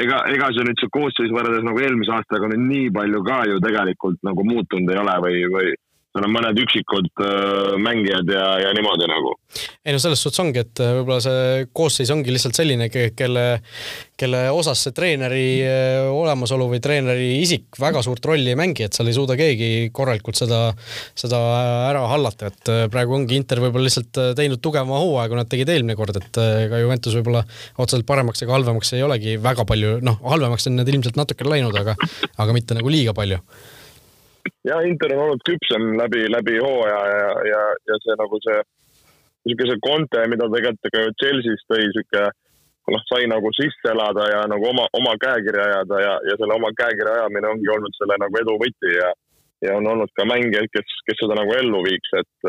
[0.00, 3.62] ega, ega see nüüd see koosseis võrreldes nagu eelmise aastaga nüüd nii palju ka ju
[3.64, 5.74] tegelikult nagu muutunud ei ole või, või
[6.14, 9.34] seal on mõned üksikud äh, mängijad ja, ja niimoodi nagu.
[9.82, 12.86] ei no selles suhtes ongi, et äh, võib-olla see koosseis ongi lihtsalt selline,
[13.18, 13.44] kelle,
[14.20, 18.94] kelle osas see treeneri äh, olemasolu või treeneri isik väga suurt rolli ei mängi, et
[18.94, 20.62] seal ei suuda keegi korralikult seda,
[21.18, 21.42] seda
[21.90, 25.98] ära hallata, et praegu ongi Inter võib-olla lihtsalt teinud tugevama hooaja, kui nad tegid eelmine
[25.98, 27.42] kord, et ega Juventus võib-olla
[27.74, 31.74] otseselt paremaks ega halvemaks ei olegi väga palju, noh, halvemaks on need ilmselt natuke läinud,
[31.82, 31.98] aga,
[32.38, 33.42] aga mitte nagu liiga palju
[34.68, 38.62] ja Inter on olnud küpsem läbi, läbi hooaja ja, ja, ja see nagu see,
[39.48, 42.24] niisugune see konte, mida tegelikult ka Chelsea's tõi, sihuke
[42.92, 46.72] noh, sai nagu sisse elada ja nagu oma, oma käekirja ajada ja, ja selle oma
[46.76, 49.12] käekirja ajamine ongi olnud selle nagu edu võti ja
[49.64, 52.48] ja on olnud ka mängijaid, kes, kes seda nagu ellu viiks, et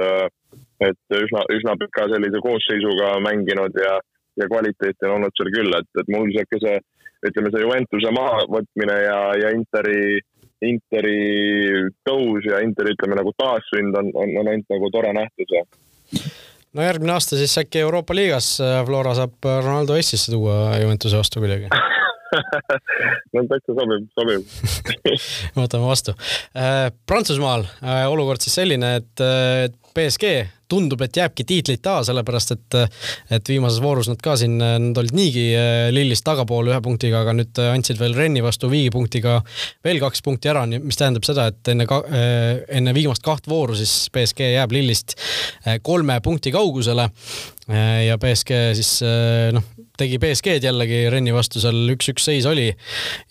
[0.84, 3.94] et üsna, üsna pika sellise koosseisuga mänginud ja,
[4.40, 6.76] ja kvaliteeti on olnud seal küll, et, et mul sihuke see,
[7.30, 10.20] ütleme see Juventuse mahavõtmine ja, ja Interi
[10.64, 15.58] Interi tõus ja Interi ütleme nagu taassünd on, on, on ainult nagu tore nähtus.
[16.74, 18.56] no järgmine aasta siis äkki Euroopa liigas
[18.88, 21.70] Flora saab Ronaldo Eestisse tuua Juventuse vastu kuidagi
[23.34, 24.46] no täitsa sobib, sobib
[25.60, 26.16] võtame vastu.
[26.58, 29.26] Äh, Prantsusmaal äh, olukord siis selline, et
[29.96, 30.32] BSG
[30.70, 32.78] tundub, et jääbki tiitlit taha, sellepärast et,
[33.38, 37.36] et viimases voorus nad ka siin, nad olid niigi äh, Lillist tagapool ühe punktiga, aga
[37.38, 39.38] nüüd andsid veel Renni vastu viigi punktiga
[39.86, 41.86] veel kaks punkti ära, mis tähendab seda, et enne,
[42.80, 45.18] enne viimast kaht vooru siis BSG jääb Lillist
[45.86, 47.10] kolme punkti kaugusele
[47.70, 48.92] ja BSG siis
[49.56, 49.64] noh,
[49.98, 52.68] tegi BSG-d jällegi Renni vastu, seal üks-üks seis oli.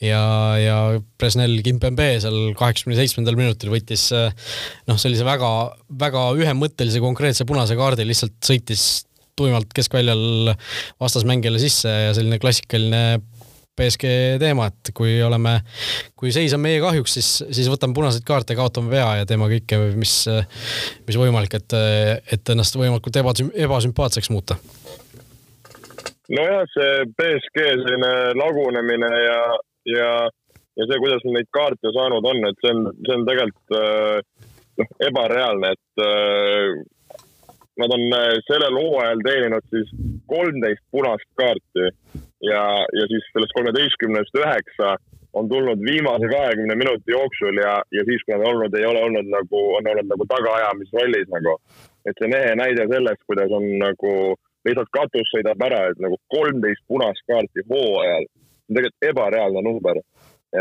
[0.02, 0.22] Ja,
[0.58, 0.76] ja
[1.20, 5.50] Presnel Kimpembe seal kaheksakümne seitsmendal minutil võttis noh, sellise väga,
[6.02, 9.04] väga ühemõttelise konkreetse punase kaardi, lihtsalt sõitis
[9.38, 10.54] tuimalt keskväljal
[11.02, 13.20] vastasmängijale sisse ja selline klassikaline
[13.74, 14.10] BSG
[14.42, 15.56] teema, et kui oleme,
[16.18, 19.80] kui seis on meie kahjuks, siis, siis võtame punaseid kaarte, kaotame vea ja teeme kõike,
[19.98, 20.16] mis,
[21.08, 21.76] mis võimalik, et,
[22.36, 24.58] et ennast võimalikult ebasümpaatseks muuta.
[26.32, 29.40] Nojah, see BSG selline lagunemine ja,
[29.92, 30.10] ja,
[30.78, 34.46] ja see, kuidas neid kaarte saanud on, et see on, see on tegelikult äh,
[34.80, 37.18] noh, ebareaalne, et äh,
[37.82, 39.92] nad on äh, sellel hooajal teeninud siis
[40.30, 41.90] kolmteist punast kaarti
[42.42, 42.62] ja,
[42.98, 44.96] ja siis sellest kolmeteistkümnest üheksa
[45.34, 49.30] on tulnud viimase kahekümne minuti jooksul ja, ja siis, kui nad olnud, ei ole olnud
[49.32, 51.58] nagu, on olnud nagu tagaajamisrollis nagu.
[52.06, 54.12] et see on ehe näide sellest, kuidas on nagu
[54.68, 58.26] lihtsalt katus sõidab ära, et nagu kolmteist punast kaarti hooajal.
[58.28, 60.00] see on tegelikult ebareaalne number,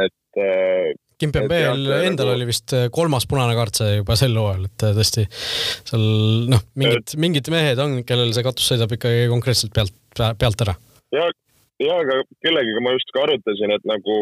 [0.04, 2.36] et äh, Kimpembeel endal nagu...
[2.36, 6.08] oli vist äh, kolmas punane kaart see juba sel hooajal, et äh, tõesti seal
[6.52, 9.96] noh, mingid, mingid mehed on, kellel see katus sõidab ikkagi konkreetselt pealt,
[10.42, 10.76] pealt ära.
[11.16, 11.30] ja,
[11.84, 14.18] ja aga kellegiga ma just ka arutasin, et nagu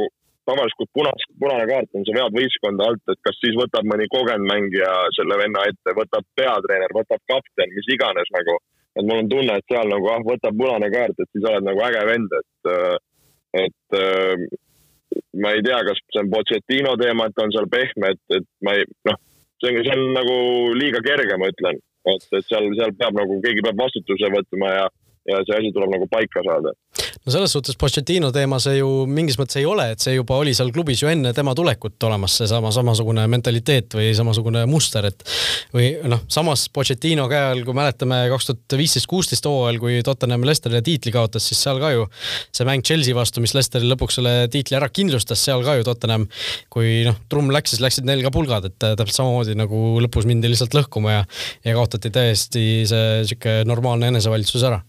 [0.50, 4.08] tavaliselt, kui punas, punane kaart on, sa vead võistkonda alt, et kas siis võtab mõni
[4.12, 8.58] kogenud mängija selle venna ette, võtab peatreener, võtab kapten, mis iganes nagu.
[8.98, 11.84] Et mul on tunne, et seal nagu ah, võtab punane kaart, et siis oled nagu
[11.86, 12.98] äge vend, et, äh,
[13.66, 14.48] et äh,
[15.44, 18.76] ma ei tea, kas see on Pochettino teema, et on seal pehme, et, et ma
[18.80, 19.22] ei, noh,
[19.62, 20.36] see on, see on nagu
[20.82, 21.80] liiga kerge, ma ütlen,
[22.12, 24.86] et, et seal, seal peab nagu, keegi peab vastutuse võtma ja,
[25.32, 26.76] ja see asi tuleb nagu paika saada
[27.26, 30.54] no selles suhtes Pochettino teema see ju mingis mõttes ei ole, et see juba oli
[30.58, 35.22] seal klubis ju enne tema tulekut olemas, seesama samasugune mentaliteet või samasugune muster, et
[35.76, 40.48] või noh, samas Pochettino käe all, kui mäletame kaks tuhat viisteist, kuusteist hooajal, kui Tottenham
[40.50, 42.08] Lesterile tiitli kaotas, siis seal ka ju
[42.50, 46.26] see mäng Chelsea vastu, mis Lesteri lõpuks selle tiitli ära kindlustas, seal ka ju Tottenham,
[46.74, 50.50] kui noh, trumm läks, siis läksid neil ka pulgad, et täpselt samamoodi nagu lõpus mindi
[50.50, 51.24] lihtsalt lõhkuma ja
[51.66, 54.82] ja kaotati täiesti see sihuke normaalne enesevalitsus ära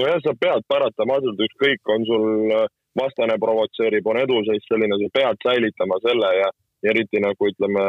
[0.00, 2.26] nojah, sa pead paratamatult, ükskõik, on sul
[2.56, 2.66] äh,
[2.98, 6.50] vastane provotseerib, on eduseis selline, sa pead säilitama selle ja
[6.90, 7.84] eriti nagu ütleme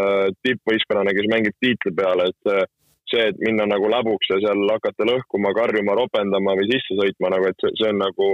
[0.45, 2.71] tippvõistkonnana, kes mängib tiitli peale, et
[3.09, 7.49] see, et minna nagu läbuks ja seal hakata lõhkuma, karjuma, ropendama või sisse sõitma nagu,
[7.49, 8.29] et see, see on nagu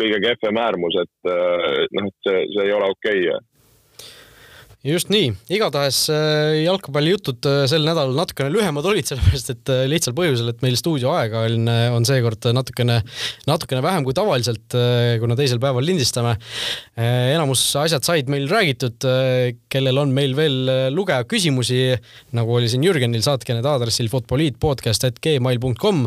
[0.00, 3.40] kõige kehvem äärmus, et äh, noh, et see, see ei ole okei okay
[4.82, 10.14] just nii, igatahes äh, jalgpallijutud äh, sel nädalal natukene lühemad olid, sellepärast et äh, lihtsal
[10.16, 12.96] põhjusel, et meil stuudioaega on, on seekord natukene,
[13.46, 14.74] natukene vähem kui tavaliselt,
[15.22, 16.32] kuna teisel päeval lindistame.
[16.98, 19.06] enamus asjad said meil räägitud,
[19.70, 21.94] kellel on meil veel lugeja küsimusi,
[22.34, 26.02] nagu oli siin Jürgenil, saatke need aadressil futboliitpodcast.gmail.com.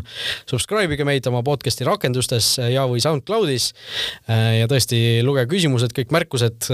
[0.51, 3.71] Subscribe ige meid oma podcast'i rakendustes ja või SoundCloudis.
[4.27, 6.69] ja tõesti, lugege küsimused, kõik märkused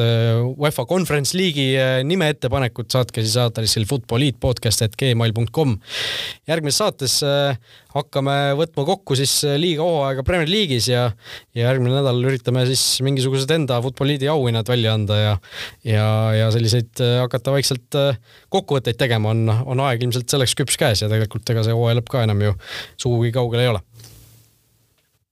[0.57, 5.75] UEFA Conference League'i nime ettepanekut saatke siis aadressil futboliitpodcast.gmail.com.
[6.49, 7.57] järgmises saates äh,
[7.95, 11.07] hakkame võtma kokku siis äh, liiga hooaega Premier League'is ja,
[11.57, 15.35] ja järgmine nädal üritame siis mingisugused enda Futboliidi auhinnad välja anda ja,
[15.87, 17.99] ja, ja selliseid äh, hakata vaikselt
[18.51, 22.11] kokkuvõtteid tegema, on, on aeg ilmselt selleks küps käes ja tegelikult ega see hooaja lõpp
[22.13, 22.55] ka enam ju
[22.99, 23.83] sugugi kaugel ei ole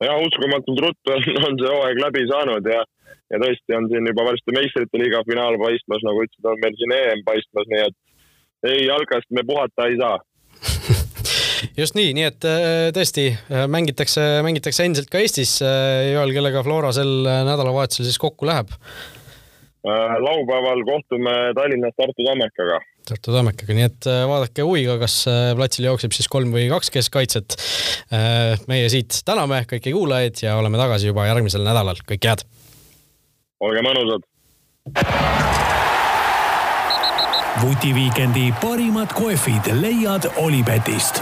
[0.06, 2.84] ja uskumatult ruttu on, on see hooaeg läbi saanud ja
[3.30, 6.96] ja tõesti on siin juba varsti meistrite liiga finaal paistmas, nagu ütlesid, on meil siin
[6.96, 10.18] EM paistmas, nii et ei, jalkast me puhata ei saa
[11.82, 15.58] just nii, nii et äh, tõesti äh, mängitakse, mängitakse endiselt ka Eestis.
[15.66, 18.74] Äh, Joel, kellega Flora sel nädalavahetusel siis kokku läheb?
[19.84, 22.80] Laupäeval kohtume Tallinnas Tartu Tammekaga.
[23.10, 25.22] Tartu Tammekaga, nii et vaadake huviga, kas
[25.56, 27.56] platsil jookseb siis kolm või kaks keskkaitset.
[28.68, 32.44] meie siit täname kõiki kuulajaid ja oleme tagasi juba järgmisel nädalal, kõike head
[33.60, 34.24] olge mõnusad.
[37.62, 41.22] vutiviikendi parimad kohvid leiad Olipetist